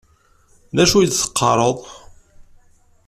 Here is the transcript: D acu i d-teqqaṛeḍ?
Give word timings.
D 0.75 0.77
acu 0.83 0.97
i 0.99 1.07
d-teqqaṛeḍ? 1.09 1.77